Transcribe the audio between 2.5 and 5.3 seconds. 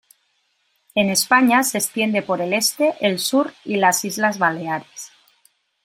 este, el sur y las islas Baleares.